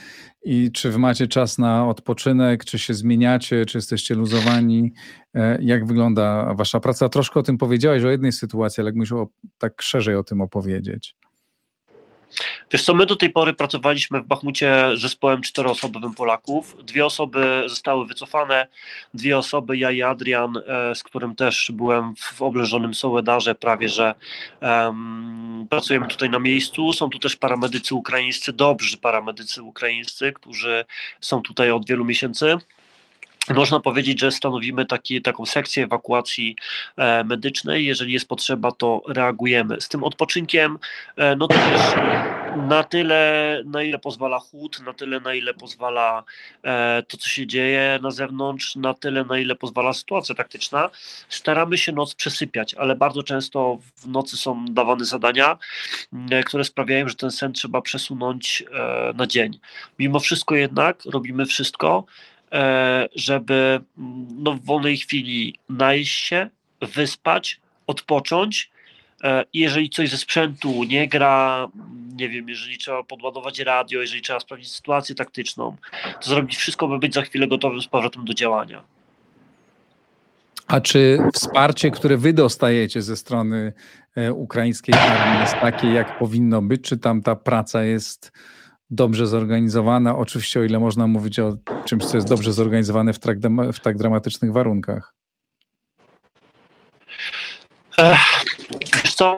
[0.44, 2.66] I czy macie czas na odpoczynek?
[2.66, 3.66] Czy się zmieniacie?
[3.66, 4.94] Czy jesteście luzowani?
[5.34, 7.10] E, jak wygląda Wasza praca?
[7.10, 11.16] Troszkę o tym powiedziałeś, o jednej sytuacji, ale jak musiał tak szerzej o tym opowiedzieć.
[12.72, 16.78] Wiesz co, my do tej pory pracowaliśmy w Bachmucie zespołem czteroosobowym Polaków.
[16.84, 18.68] Dwie osoby zostały wycofane,
[19.14, 24.16] dwie osoby, ja i Adrian, e, z którym też byłem w oblężonym Sołedarze prawie, że
[24.62, 26.94] um, pracujemy tutaj na miejscu.
[26.94, 30.86] Są tu też paramedycy ukraińscy, dobrzy paramedycy ukraińscy, którzy
[31.22, 32.58] są tutaj od wielu miesięcy.
[33.50, 36.56] Można powiedzieć, że stanowimy taki, taką sekcję ewakuacji
[36.98, 37.86] e, medycznej.
[37.86, 39.82] Jeżeli jest potrzeba, to reagujemy.
[39.82, 40.80] Z tym odpoczynkiem,
[41.16, 41.82] e, no to też
[42.68, 46.24] na tyle, na ile pozwala chłód, na tyle, na ile pozwala
[46.64, 50.90] e, to, co się dzieje na zewnątrz, na tyle, na ile pozwala sytuacja taktyczna,
[51.30, 55.58] staramy się noc przesypiać, ale bardzo często w nocy są dawane zadania,
[56.46, 58.64] które sprawiają, że ten sen trzeba przesunąć
[59.16, 59.60] na dzień.
[60.00, 62.31] Mimo wszystko jednak robimy wszystko, E,
[63.16, 66.50] żeby mm, no, w wolnej chwili najeść się,
[66.82, 68.72] wyspać, odpocząć.
[69.24, 71.68] E, jeżeli coś ze sprzętu nie gra,
[72.16, 75.76] nie wiem, jeżeli trzeba podładować radio, jeżeli trzeba sprawdzić sytuację taktyczną,
[76.22, 78.84] to zrobić wszystko, by być za chwilę gotowym z powrotem do działania.
[80.68, 83.74] A czy wsparcie, które wy dostajecie ze strony
[84.16, 86.82] e, ukraińskiej armii jest takie, jak powinno być?
[86.82, 88.32] Czy tam ta praca jest
[88.92, 90.18] dobrze zorganizowana.
[90.18, 93.38] Oczywiście, o ile można mówić o czymś, co jest dobrze zorganizowane w tak,
[93.74, 95.14] w tak dramatycznych warunkach.
[99.04, 99.38] Wiesz co?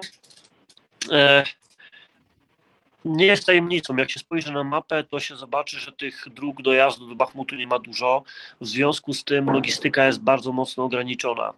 [3.06, 3.96] Nie jest tajemnicą.
[3.96, 7.68] Jak się spojrzy na mapę, to się zobaczy, że tych dróg dojazdu do Bachmutu nie
[7.68, 8.24] ma dużo.
[8.62, 11.54] W związku z tym logistyka jest bardzo mocno ograniczona.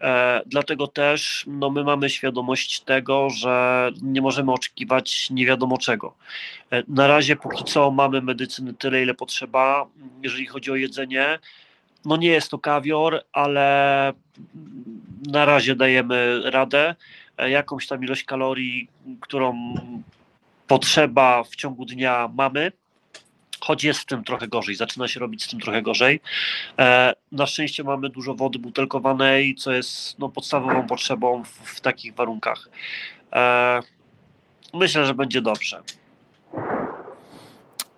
[0.00, 6.14] E, dlatego też no, my mamy świadomość tego, że nie możemy oczekiwać nie wiadomo czego.
[6.72, 9.86] E, na razie póki co mamy medycyny tyle, ile potrzeba.
[10.22, 11.38] Jeżeli chodzi o jedzenie,
[12.04, 14.12] no nie jest to kawior, ale
[15.26, 16.94] na razie dajemy radę.
[17.38, 18.88] E, jakąś tam ilość kalorii,
[19.20, 19.74] którą
[20.70, 22.72] potrzeba w ciągu dnia mamy,
[23.60, 26.20] choć jest z tym trochę gorzej, zaczyna się robić z tym trochę gorzej.
[26.78, 32.14] E, na szczęście mamy dużo wody butelkowanej, co jest no, podstawową potrzebą w, w takich
[32.14, 32.68] warunkach.
[33.32, 33.80] E,
[34.74, 35.82] myślę, że będzie dobrze.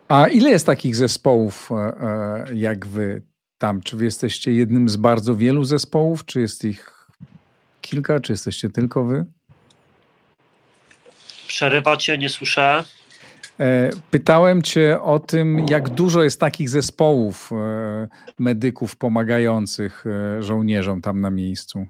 [0.08, 3.22] A ile jest takich zespołów e, jak wy
[3.58, 3.82] tam?
[3.82, 7.08] Czy wy jesteście jednym z bardzo wielu zespołów, czy jest ich
[7.80, 9.24] kilka, czy jesteście tylko wy?
[11.52, 12.84] Przerywa cię, nie słyszę.
[13.60, 21.02] E, pytałem Cię o tym, jak dużo jest takich zespołów e, medyków pomagających e, żołnierzom
[21.02, 21.86] tam na miejscu.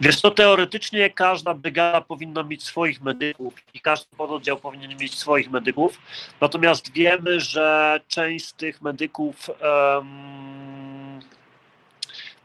[0.00, 5.50] Wiesz to teoretycznie każda brygada powinna mieć swoich medyków i każdy pododdział powinien mieć swoich
[5.50, 6.00] medyków.
[6.40, 10.75] Natomiast wiemy, że część z tych medyków um,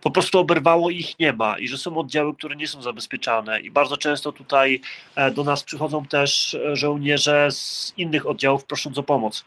[0.02, 3.60] po prostu oberwało i ich nie ma i że są oddziały, które nie są zabezpieczane
[3.60, 4.82] i bardzo często tutaj
[5.16, 9.46] e, do nas przychodzą też e, żołnierze z innych oddziałów prosząc o pomoc.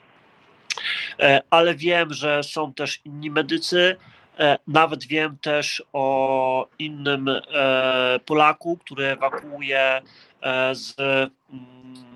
[1.20, 3.96] E, ale wiem, że są też inni medycy,
[4.66, 7.30] nawet wiem też o innym
[8.26, 10.02] Polaku, który ewakuuje
[10.72, 12.13] z mm,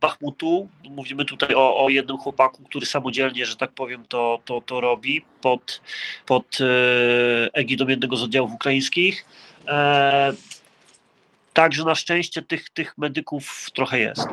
[0.00, 0.68] Bachmutu.
[0.90, 5.24] Mówimy tutaj o, o jednym chłopaku, który samodzielnie, że tak powiem, to, to, to robi
[5.40, 5.80] pod,
[6.26, 9.24] pod e, egidą jednego z oddziałów ukraińskich.
[9.68, 10.32] E,
[11.52, 14.28] także na szczęście tych, tych medyków trochę jest.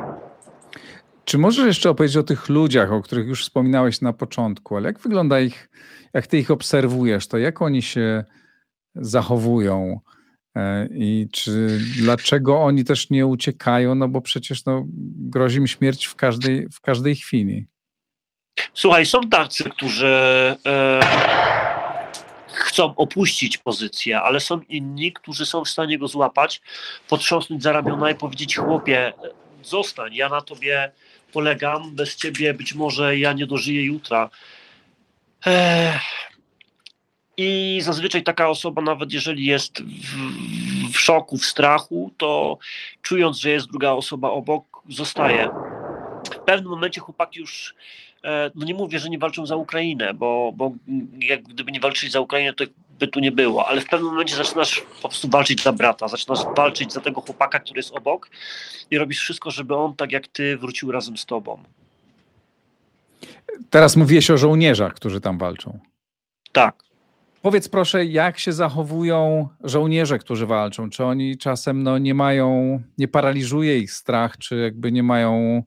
[1.24, 4.98] Czy możesz jeszcze opowiedzieć o tych ludziach, o których już wspominałeś na początku, ale jak
[4.98, 5.68] wygląda ich,
[6.12, 8.24] jak ty ich obserwujesz, to jak oni się
[8.94, 10.00] zachowują?
[10.56, 13.94] E, I czy dlaczego oni też nie uciekają?
[13.94, 14.84] No bo przecież no,
[15.16, 17.66] grozi mi śmierć w każdej, w każdej chwili.
[18.74, 20.06] Słuchaj, są tacy, którzy
[20.66, 21.00] e,
[22.48, 26.60] chcą opuścić pozycję, ale są inni, którzy są w stanie go złapać,
[27.08, 29.12] potrząsnąć za ramiona i powiedzieć: Chłopie,
[29.62, 30.92] zostań, ja na tobie
[31.32, 34.30] polegam, bez ciebie być może ja nie dożyję jutra.
[35.46, 35.98] E,
[37.36, 42.58] i zazwyczaj taka osoba, nawet jeżeli jest w, w, szoku, w strachu, to
[43.02, 45.48] czując, że jest druga osoba obok, zostaje.
[46.34, 47.74] W pewnym momencie chłopaki już,
[48.24, 50.72] e, no nie mówię, że nie walczą za Ukrainę, bo, bo
[51.20, 52.64] jak gdyby nie walczyli za Ukrainę, to
[52.98, 56.38] by tu nie było, ale w pewnym momencie zaczynasz po prostu walczyć za brata, zaczynasz
[56.56, 58.30] walczyć za tego chłopaka, który jest obok
[58.90, 61.62] i robisz wszystko, żeby on tak jak ty wrócił razem z tobą.
[63.70, 65.78] Teraz mówiłeś o żołnierzach, którzy tam walczą.
[66.52, 66.85] Tak.
[67.46, 70.90] Powiedz proszę, jak się zachowują żołnierze, którzy walczą?
[70.90, 75.62] Czy oni czasem no, nie mają, nie paraliżuje ich strach, czy jakby nie mają,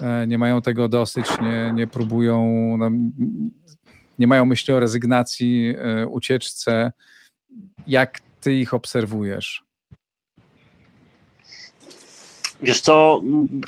[0.00, 2.46] e, nie mają tego dosyć, nie, nie próbują,
[2.78, 2.90] no,
[4.18, 6.92] nie mają myśli o rezygnacji, e, ucieczce?
[7.86, 9.64] Jak ty ich obserwujesz?
[12.62, 13.22] Wiesz co,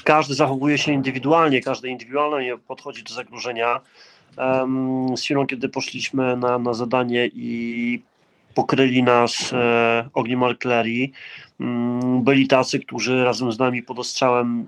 [0.04, 3.80] każdy zachowuje się indywidualnie, każdy indywidualnie podchodzi do zagrożenia
[5.16, 8.02] z chwilą, kiedy poszliśmy na, na zadanie i
[8.54, 11.12] pokryli nas e, ogniem artylerii.
[11.60, 14.66] Mm, byli tacy, którzy razem z nami pod ostrzałem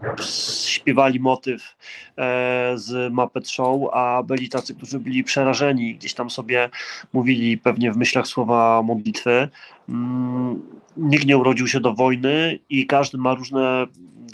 [0.66, 6.70] śpiewali motyw e, z Muppet Show, a byli tacy, którzy byli przerażeni, gdzieś tam sobie
[7.12, 9.48] mówili pewnie w myślach słowa modlitwy.
[9.88, 10.62] Mm,
[10.96, 13.86] nikt nie urodził się do wojny i każdy ma różne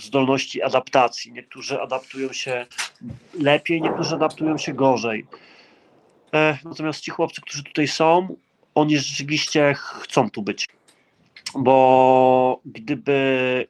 [0.03, 1.33] zdolności adaptacji.
[1.33, 2.67] Niektórzy adaptują się
[3.41, 5.27] lepiej, niektórzy adaptują się gorzej.
[6.35, 8.37] E, natomiast ci chłopcy, którzy tutaj są,
[8.81, 10.69] oni rzeczywiście chcą tu być.
[11.55, 13.67] Bo gdyby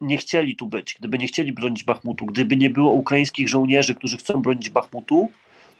[0.00, 4.16] nie chcieli tu być, gdyby nie chcieli bronić Bachmutu, gdyby nie było ukraińskich żołnierzy, którzy
[4.16, 5.30] chcą bronić Bachmutu,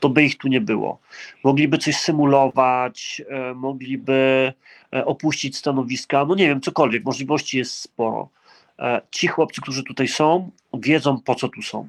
[0.01, 0.99] to by ich tu nie było.
[1.45, 4.53] Mogliby coś symulować, e, mogliby
[4.93, 8.29] e, opuścić stanowiska, no nie wiem, cokolwiek, możliwości jest sporo.
[8.79, 11.89] E, ci chłopcy, którzy tutaj są, wiedzą po co tu są.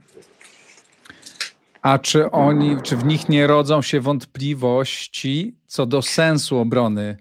[1.86, 7.18] A czy oni, czy w nich nie rodzą się wątpliwości co do sensu obrony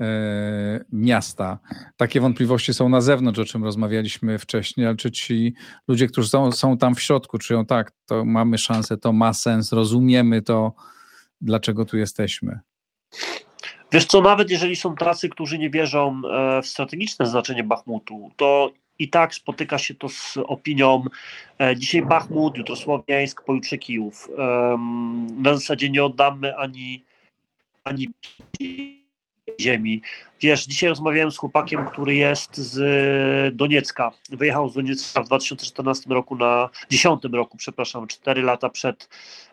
[0.00, 1.58] e, miasta?
[1.96, 5.54] Takie wątpliwości są na zewnątrz, o czym rozmawialiśmy wcześniej, ale czy ci
[5.88, 9.72] ludzie, którzy są, są tam w środku, czują tak, to mamy szansę, to ma sens,
[9.72, 10.72] rozumiemy to,
[11.40, 12.60] dlaczego tu jesteśmy?
[13.92, 18.70] Wiesz co, nawet jeżeli są tacy, którzy nie wierzą e, w strategiczne znaczenie Bachmutu, to
[18.98, 21.04] i tak spotyka się to z opinią
[21.60, 24.28] e, dzisiaj Bachmut, jutro Słowiańsk, pojutrze Kijów.
[25.38, 27.04] Na zasadzie nie oddamy ani,
[27.84, 28.08] ani
[29.60, 30.02] ziemi.
[30.40, 34.12] Wiesz, dzisiaj rozmawiałem z chłopakiem, który jest z Doniecka.
[34.30, 39.08] Wyjechał z Doniecka w 2014 roku na 10 roku, przepraszam, 4 lata przed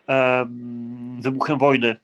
[0.08, 1.96] um, wybuchem wojny.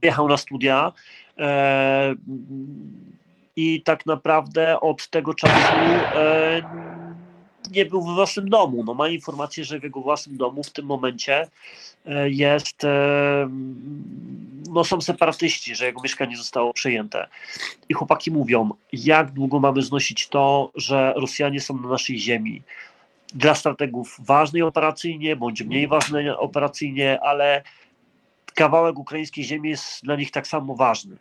[0.00, 0.92] Wyjechał na studia.
[1.38, 3.15] Um,
[3.56, 5.72] i tak naprawdę od tego czasu
[6.14, 6.62] e,
[7.70, 8.84] nie był w własnym domu.
[8.84, 11.48] No, ma informację, że w jego własnym domu w tym momencie
[12.06, 13.48] e, jest, e,
[14.70, 17.28] no są separatyści, że jego mieszkanie zostało przejęte.
[17.88, 22.62] I chłopaki mówią, jak długo mamy znosić to, że Rosjanie są na naszej ziemi.
[23.34, 27.62] Dla strategów ważnej operacyjnie, bądź mniej ważnej operacyjnie, ale
[28.54, 31.16] kawałek ukraińskiej ziemi jest dla nich tak samo ważny.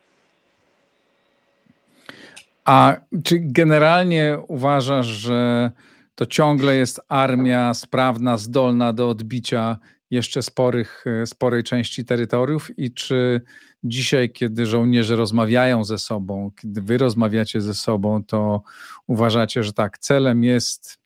[2.66, 5.72] A czy generalnie uważasz, że
[6.16, 9.78] to ciągle jest armia sprawna, zdolna do odbicia
[10.12, 12.80] jeszcze sporych, sporej części terytoriów?
[12.80, 13.42] I czy
[13.84, 18.62] dzisiaj, kiedy żołnierze rozmawiają ze sobą, kiedy wy rozmawiacie ze sobą, to
[19.08, 20.98] uważacie, że tak, celem jest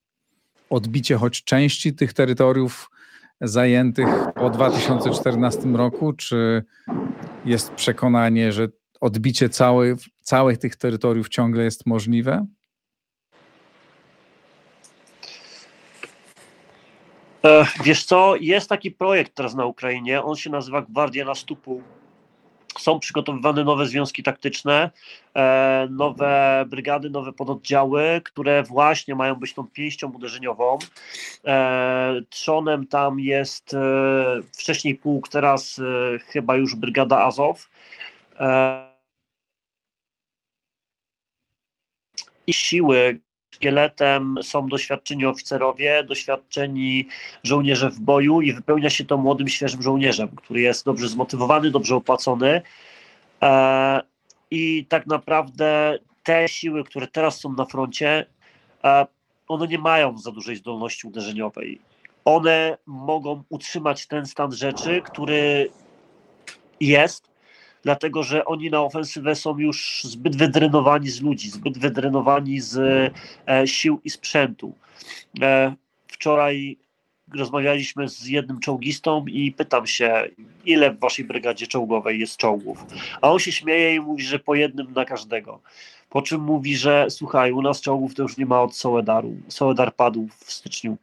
[0.69, 2.89] odbicie choć części tych terytoriów
[3.41, 6.63] zajętych po 2014 roku, czy
[7.45, 8.67] jest przekonanie, że
[9.01, 12.45] odbicie całych, całych tych terytoriów ciągle jest możliwe?
[17.45, 21.81] E, wiesz co, jest taki projekt teraz na Ukrainie, on się nazywa Gwardia na Stupu.
[22.79, 24.89] Są przygotowywane nowe związki taktyczne,
[25.35, 30.77] e, nowe brygady, nowe pododdziały, które właśnie mają być tą pięścią uderzeniową.
[31.45, 33.75] E, trzonem tam jest
[34.57, 35.81] wcześniej pułk, teraz
[36.27, 37.69] chyba już brygada Azow.
[42.53, 43.19] Siły
[43.51, 47.07] szkieletem są doświadczeni oficerowie, doświadczeni
[47.43, 51.95] żołnierze w boju i wypełnia się to młodym, świeżym żołnierzem, który jest dobrze zmotywowany, dobrze
[51.95, 52.61] opłacony.
[53.41, 54.01] E,
[54.51, 58.25] I tak naprawdę te siły, które teraz są na froncie,
[58.83, 59.07] e,
[59.47, 61.81] one nie mają za dużej zdolności uderzeniowej.
[62.25, 65.71] One mogą utrzymać ten stan rzeczy, który
[66.79, 67.28] jest,
[67.83, 72.77] dlatego że oni na ofensywę są już zbyt wydrenowani z ludzi, zbyt wydrenowani z
[73.47, 74.75] e, sił i sprzętu.
[75.41, 75.75] E,
[76.07, 76.77] wczoraj
[77.35, 80.23] rozmawialiśmy z jednym czołgistą i pytam się,
[80.65, 82.85] ile w waszej brygadzie czołgowej jest czołgów.
[83.21, 85.59] A on się śmieje i mówi, że po jednym na każdego.
[86.09, 89.35] Po czym mówi, że słuchaj, u nas czołgów to już nie ma od Soledaru.
[89.47, 90.97] Soledar padł w styczniu.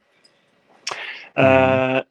[1.36, 2.02] E, mhm.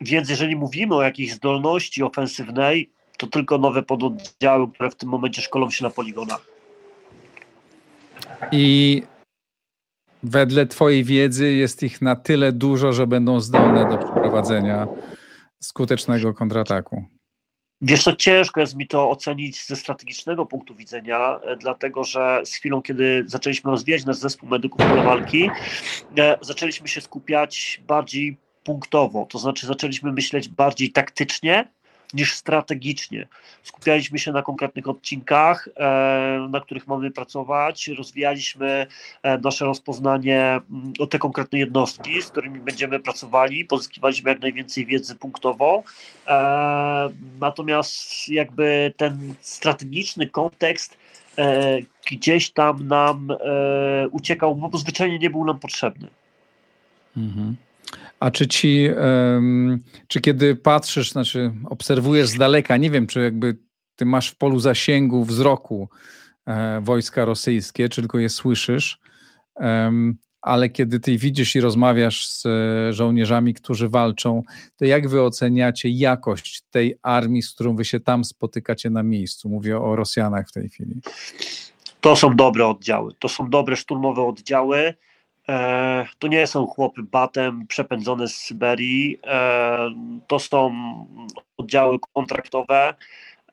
[0.00, 5.42] więc jeżeli mówimy o jakiejś zdolności ofensywnej, to tylko nowe pododdziały, które w tym momencie
[5.42, 6.46] szkolą się na poligonach.
[8.52, 9.02] I
[10.22, 14.86] wedle Twojej wiedzy jest ich na tyle dużo, że będą zdolne do przeprowadzenia
[15.62, 17.04] skutecznego kontrataku.
[17.80, 22.54] Wiesz co, ciężko jest mi to ocenić ze strategicznego punktu widzenia, e, dlatego że z
[22.54, 25.50] chwilą, kiedy zaczęliśmy rozwijać nasz zespół medyków pole walki,
[26.18, 31.68] e, zaczęliśmy się skupiać bardziej punktowo, to znaczy zaczęliśmy myśleć bardziej taktycznie,
[32.14, 33.26] niż strategicznie.
[33.62, 38.86] Skupialiśmy się na konkretnych odcinkach, e, na których mamy pracować, rozwijaliśmy
[39.22, 44.86] e, nasze rozpoznanie mm, o te konkretne jednostki, z którymi będziemy pracowali, pozyskiwaliśmy jak najwięcej
[44.86, 45.82] wiedzy punktowo,
[46.26, 50.98] e, natomiast jakby ten strategiczny kontekst
[52.10, 53.28] gdzieś tam nam
[54.10, 56.08] uciekał, bo zwyczajnie nie był nam potrzebny.
[57.16, 57.56] Mhm.
[58.20, 58.88] A czy ci,
[60.08, 63.56] czy kiedy patrzysz, znaczy obserwujesz z daleka, nie wiem, czy jakby
[63.96, 65.88] ty masz w polu zasięgu wzroku
[66.46, 68.98] e, wojska rosyjskie, czy tylko je słyszysz,
[70.44, 74.42] ale kiedy ty widzisz i rozmawiasz z e, żołnierzami, którzy walczą,
[74.76, 79.48] to jak wy oceniacie jakość tej armii, z którą wy się tam spotykacie na miejscu?
[79.48, 81.00] Mówię o Rosjanach w tej chwili.
[82.00, 84.94] To są dobre oddziały, to są dobre szturmowe oddziały.
[85.48, 89.78] E, to nie są chłopy batem przepędzone z Syberii, e,
[90.26, 90.74] to są
[91.56, 92.94] oddziały kontraktowe,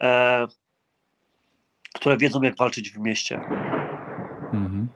[0.01, 0.47] e,
[1.93, 3.35] które wiedzą, jak walczyć w mieście.
[4.53, 4.87] Mhm.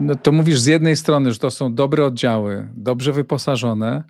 [0.00, 4.04] No to mówisz z jednej strony, że to są dobre oddziały, dobrze wyposażone,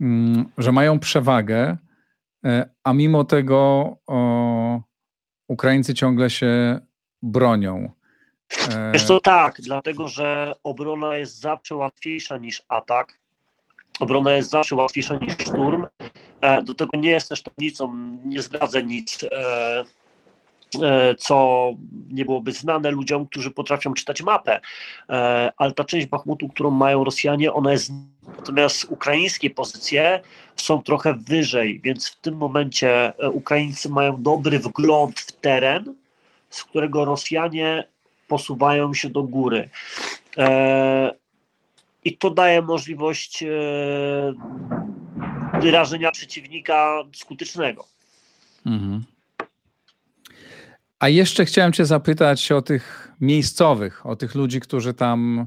[0.00, 1.76] mm, że mają przewagę,
[2.84, 3.58] a mimo tego
[4.06, 4.80] o,
[5.48, 6.80] Ukraińcy ciągle się
[7.22, 7.92] bronią.
[8.92, 13.18] Wiesz to tak, dlatego że obrona jest zawsze łatwiejsza niż atak.
[14.00, 15.86] Obrona jest zawsze łatwiejsza niż szturm.
[16.40, 19.84] E, do tego nie jest też tajemnicą, nie zdradzę nic, e,
[20.82, 21.70] e, co
[22.10, 24.60] nie byłoby znane ludziom, którzy potrafią czytać mapę.
[25.56, 27.92] Ale ta część Bachmutu, którą mają Rosjanie, ona jest
[28.36, 30.20] natomiast ukraińskie pozycje
[30.56, 35.94] są trochę wyżej, więc w tym momencie Ukraińcy mają dobry wgląd w teren,
[36.50, 37.84] z którego Rosjanie
[38.28, 39.70] posuwają się do góry.
[40.36, 41.14] E,
[42.04, 43.48] I to daje możliwość e,
[45.60, 47.84] wyrażenia przeciwnika skutecznego.
[48.66, 49.04] Mhm.
[50.98, 55.46] A jeszcze chciałem Cię zapytać o tych miejscowych, o tych ludzi, którzy tam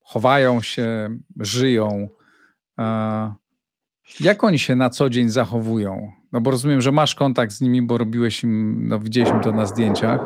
[0.00, 2.08] chowają się, żyją.
[2.78, 3.34] E,
[4.20, 6.12] jak oni się na co dzień zachowują?
[6.32, 9.66] No bo rozumiem, że masz kontakt z nimi, bo robiłeś im, no widzieliśmy to na
[9.66, 10.20] zdjęciach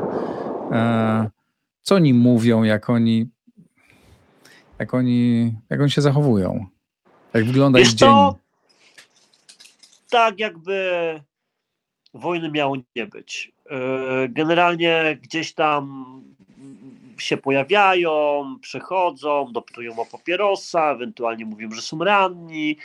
[1.87, 3.29] co oni mówią, jak oni,
[4.79, 6.67] jak oni, jak oni się zachowują?
[7.35, 8.09] Jak wygląda Wiesz ich dzień?
[8.09, 8.39] To,
[10.11, 10.81] tak jakby
[12.15, 13.53] wojny miało nie być.
[13.71, 16.07] E, generalnie gdzieś tam
[17.19, 22.77] się pojawiają, przychodzą, dopytują o papierosa, ewentualnie mówią, że są ranni.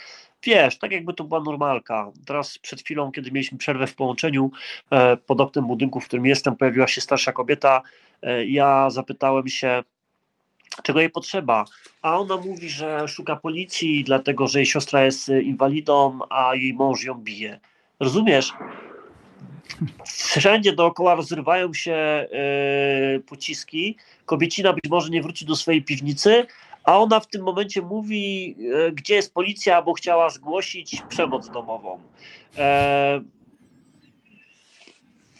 [0.42, 2.10] Wiesz, tak jakby to była normalka.
[2.26, 4.50] Teraz przed chwilą, kiedy mieliśmy przerwę w połączeniu
[4.90, 7.82] e, pod oknem budynku, w którym jestem, pojawiła się starsza kobieta,
[8.46, 9.82] ja zapytałem się,
[10.82, 11.64] czego jej potrzeba,
[12.02, 17.04] a ona mówi, że szuka policji, dlatego że jej siostra jest inwalidą, a jej mąż
[17.04, 17.60] ją bije.
[18.00, 18.52] Rozumiesz?
[20.06, 22.28] Wszędzie dookoła rozrywają się
[23.26, 23.96] pociski.
[24.26, 26.46] Kobiecina być może nie wróci do swojej piwnicy,
[26.84, 28.56] a ona w tym momencie mówi,
[28.92, 32.00] gdzie jest policja, bo chciała zgłosić przemoc domową.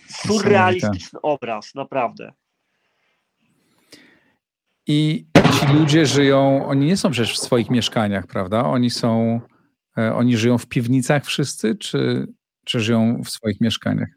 [0.09, 2.33] surrealistyczny obraz, naprawdę.
[4.93, 5.27] I
[5.61, 8.65] ci ludzie żyją, oni nie są przecież w swoich mieszkaniach, prawda?
[8.65, 9.41] Oni są,
[9.99, 12.27] e, oni żyją w piwnicach wszyscy, czy,
[12.65, 14.09] czy żyją w swoich mieszkaniach?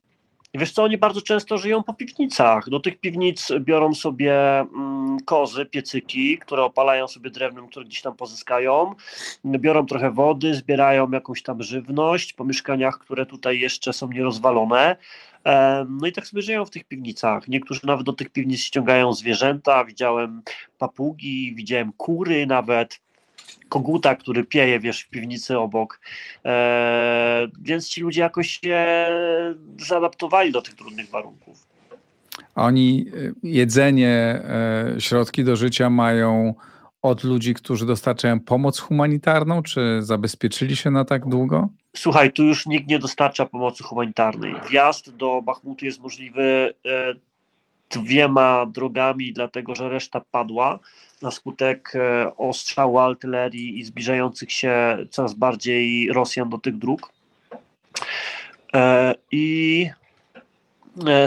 [0.54, 2.70] Wiesz co, oni bardzo często żyją po piwnicach.
[2.70, 8.16] Do tych piwnic biorą sobie mm, kozy, piecyki, które opalają sobie drewnem, które gdzieś tam
[8.16, 8.96] pozyskają.
[9.46, 14.96] Biorą trochę wody, zbierają jakąś tam żywność po mieszkaniach, które tutaj jeszcze są nierozwalone.
[15.90, 17.48] No i tak sobie żyją w tych piwnicach.
[17.48, 19.86] Niektórzy nawet do tych piwnic ściągają zwierzęta.
[19.86, 20.42] Widziałem
[20.78, 23.00] papugi, widziałem kury nawet
[23.70, 26.00] koguta, który pieje, wiesz, w piwnicy obok.
[26.46, 29.08] E, więc ci ludzie jakoś się
[29.80, 31.68] zaadaptowali do tych trudnych warunków.
[32.56, 36.54] Oni e, jedzenie, e, środki do życia mają
[37.06, 41.70] od ludzi, którzy dostarczają pomoc humanitarną, czy zabezpieczyli się na tak długo?
[41.96, 44.56] Słuchaj, tu już nikt nie dostarcza pomocy humanitarnej.
[44.70, 47.14] Wjazd do Bachmutu jest możliwy e,
[47.90, 50.80] dwiema drogami, dlatego że reszta padła
[51.22, 57.12] na skutek e, ostrzału artylerii i zbliżających się coraz bardziej Rosjan do tych dróg.
[58.74, 59.90] E, I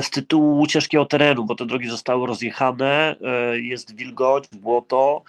[0.01, 3.17] z tytułu ciężkiego terenu, bo te drogi zostały rozjechane,
[3.53, 5.23] jest wilgoć, błoto,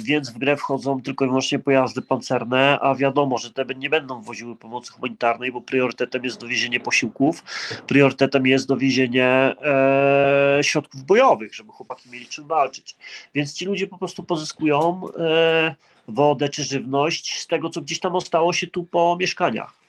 [0.00, 4.22] więc w grę wchodzą tylko i wyłącznie pojazdy pancerne, a wiadomo, że te nie będą
[4.22, 7.44] woziły pomocy humanitarnej, bo priorytetem jest dowiezienie posiłków,
[7.86, 12.96] priorytetem jest dowiezienie e, środków bojowych, żeby chłopaki mieli czym walczyć.
[13.34, 15.74] Więc ci ludzie po prostu pozyskują e,
[16.08, 19.80] wodę czy żywność z tego, co gdzieś tam ostało się tu po mieszkaniach.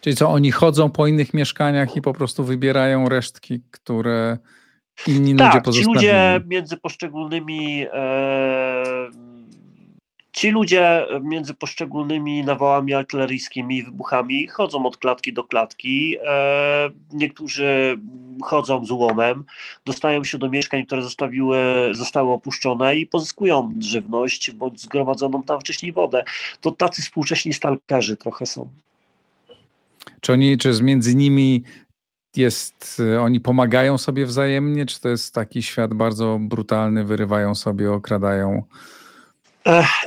[0.00, 4.38] Czyli co, oni chodzą po innych mieszkaniach i po prostu wybierają resztki, które
[5.06, 9.10] inni tak, ludzie ci ludzie między poszczególnymi e,
[10.32, 16.16] ci ludzie między poszczególnymi nawałami artyleryjskimi i wybuchami chodzą od klatki do klatki.
[16.24, 17.98] E, niektórzy
[18.42, 19.44] chodzą z łomem,
[19.84, 21.58] dostają się do mieszkań, które zostawiły,
[21.92, 26.24] zostały opuszczone i pozyskują żywność bądź zgromadzoną tam wcześniej wodę.
[26.60, 28.68] To tacy współcześni stalkerzy trochę są.
[30.20, 31.62] Czy oni, czy między nimi
[32.36, 37.92] jest, y, oni pomagają sobie wzajemnie, czy to jest taki świat bardzo brutalny, wyrywają sobie,
[37.92, 38.62] okradają?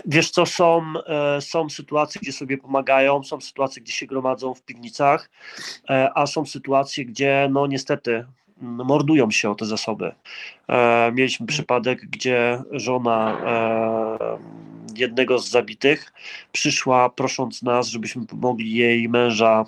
[0.06, 4.62] Wiesz co, są, e, są sytuacje, gdzie sobie pomagają, są sytuacje, gdzie się gromadzą w
[4.62, 5.30] piwnicach,
[5.90, 8.26] e, a są sytuacje, gdzie no niestety
[8.62, 10.12] mordują się o te zasoby.
[10.68, 13.38] E, mieliśmy przypadek, gdzie żona
[14.96, 16.14] jednego z zabitych
[16.52, 19.66] przyszła prosząc nas, żebyśmy pomogli jej męża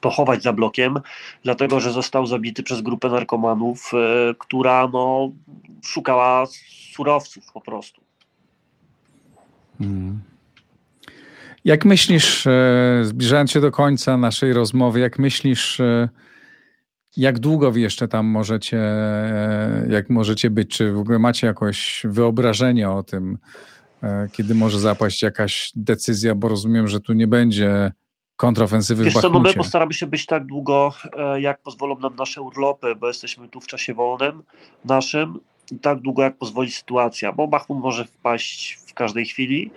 [0.00, 1.00] pochować za blokiem,
[1.44, 5.32] dlatego że został zabity przez grupę narkomanów, e, która no,
[5.84, 6.46] szukała
[6.92, 8.00] surowców po prostu.
[9.78, 10.20] Hmm.
[11.64, 16.08] Jak myślisz, e, zbliżając się do końca naszej rozmowy, jak myślisz, e,
[17.16, 18.82] jak długo wy jeszcze tam możecie,
[19.88, 20.70] jak możecie być?
[20.70, 23.38] Czy w ogóle macie jakieś wyobrażenie o tym,
[24.32, 27.92] kiedy może zapaść jakaś decyzja, bo rozumiem, że tu nie będzie
[28.40, 32.16] kontrofensywy Wiesz w co, no my postaramy się być tak długo, e, jak pozwolą nam
[32.16, 34.42] nasze urlopy, bo jesteśmy tu w czasie wolnym
[34.84, 35.40] naszym
[35.72, 39.70] i tak długo, jak pozwoli sytuacja, bo Bachmut może wpaść w każdej chwili,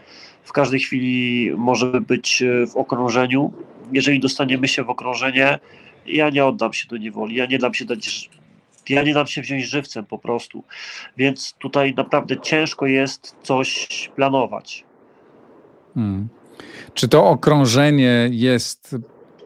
[0.43, 3.53] w każdej chwili możemy być e, w okrążeniu.
[3.91, 5.59] Jeżeli dostaniemy się w okrążenie,
[6.05, 8.29] ja nie oddam się do niewoli, ja nie dam się dać,
[8.89, 10.63] ja nie dam się wziąć żywcem po prostu.
[11.17, 14.85] Więc tutaj naprawdę ciężko jest coś planować.
[15.95, 16.29] Hmm.
[16.93, 18.95] Czy to okrążenie jest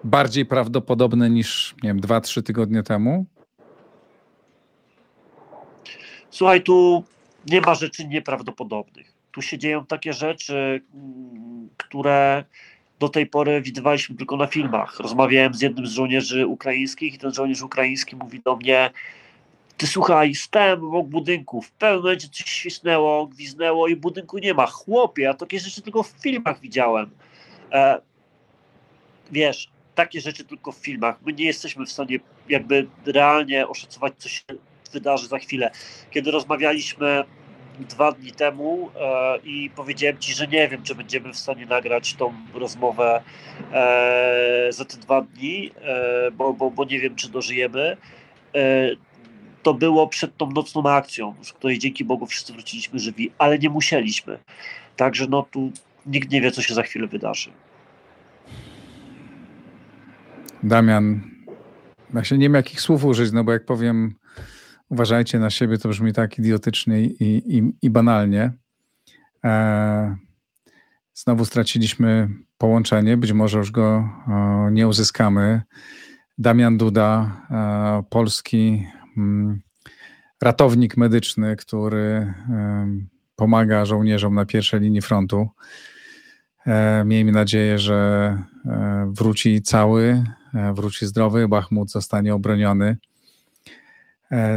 [0.03, 3.26] bardziej prawdopodobne niż, nie wiem, dwa, trzy tygodnie temu?
[6.30, 7.03] Słuchaj, tu
[7.45, 9.14] nie ma rzeczy nieprawdopodobnych.
[9.32, 10.82] Tu się dzieją takie rzeczy,
[11.78, 12.43] które
[12.99, 14.99] do tej pory widywaliśmy tylko na filmach.
[14.99, 18.89] Rozmawiałem z jednym z żołnierzy ukraińskich i ten żołnierz ukraiński mówi do mnie,
[19.78, 24.65] ty słuchaj, stałem obok budynku, w pewnym momencie coś świsnęło, gwiznęło i budynku nie ma.
[24.65, 27.09] Chłopie, ja takie rzeczy tylko w filmach widziałem.
[27.71, 28.01] E,
[29.32, 31.15] wiesz, takie rzeczy tylko w filmach.
[31.25, 32.19] My nie jesteśmy w stanie
[32.49, 34.43] jakby realnie oszacować, co się
[34.93, 35.71] wydarzy za chwilę.
[36.11, 37.23] Kiedy rozmawialiśmy
[37.80, 42.13] dwa dni temu e, i powiedziałem Ci, że nie wiem, czy będziemy w stanie nagrać
[42.13, 43.21] tą rozmowę
[43.73, 47.97] e, za te dwa dni, e, bo, bo, bo nie wiem, czy dożyjemy.
[49.64, 53.70] To było przed tą nocną akcją, z której dzięki Bogu wszyscy wróciliśmy żywi, ale nie
[53.70, 54.39] musieliśmy.
[54.95, 55.72] Także no tu
[56.05, 57.51] nikt nie wie, co się za chwilę wydarzy.
[60.64, 61.38] Damian,
[62.10, 64.16] Właśnie nie wiem, jakich słów użyć, no bo jak powiem,
[64.89, 68.51] uważajcie na siebie, to brzmi tak idiotycznie i, i, i banalnie.
[69.43, 70.18] E,
[71.14, 75.62] znowu straciliśmy połączenie, być może już go e, nie uzyskamy.
[76.38, 78.88] Damian Duda, e, polski
[80.41, 82.34] ratownik medyczny, który
[83.36, 85.49] pomaga żołnierzom na pierwszej linii frontu.
[86.68, 87.95] E, miejmy nadzieję, że
[88.65, 92.97] e, wróci cały, e, wróci zdrowy, Bachmut zostanie obroniony.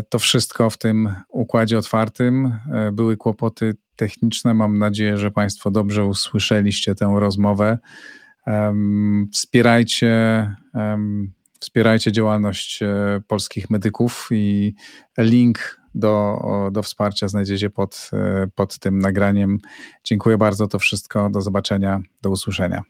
[0.09, 2.59] To wszystko w tym układzie otwartym.
[2.93, 4.55] Były kłopoty techniczne.
[4.55, 7.79] Mam nadzieję, że Państwo dobrze usłyszeliście tę rozmowę.
[9.33, 10.11] Wspierajcie,
[11.61, 12.81] wspierajcie działalność
[13.27, 14.75] polskich medyków i
[15.19, 16.39] link do,
[16.73, 18.11] do wsparcia znajdziecie pod,
[18.55, 19.59] pod tym nagraniem.
[20.05, 21.31] Dziękuję bardzo, to wszystko.
[21.31, 22.83] Do zobaczenia, do usłyszenia.